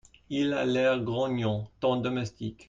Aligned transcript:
Il 0.31 0.53
a 0.53 0.65
l’air 0.65 0.99
grognon, 1.03 1.67
ton 1.79 1.97
domestique. 1.97 2.57